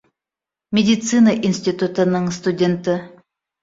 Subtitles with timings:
[0.77, 3.01] Медицина институтының студенты